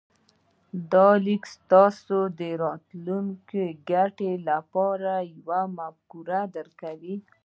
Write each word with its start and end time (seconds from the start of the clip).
دا 0.91 1.07
ليک 1.25 1.43
تاسې 1.71 2.01
ته 2.07 2.19
د 2.39 2.41
راتلونکې 2.63 3.65
ګټې 3.89 4.31
لپاره 4.49 5.11
يوه 5.35 5.61
مفکوره 5.77 6.41
درکوي. 6.55 7.15